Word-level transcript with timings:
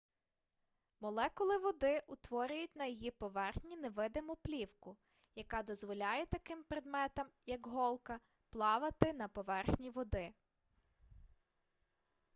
молекули 1.01 1.57
води 1.57 2.01
утворюють 2.07 2.75
на 2.75 2.85
її 2.85 3.11
поверхні 3.11 3.75
невидиму 3.77 4.35
плівку 4.35 4.97
яка 5.35 5.63
дозволяє 5.63 6.25
таким 6.25 6.63
предметам 6.63 7.27
як 7.45 7.65
голка 7.67 8.19
плавати 8.49 9.13
на 9.13 9.27
поверхні 9.27 9.89
води 9.89 10.33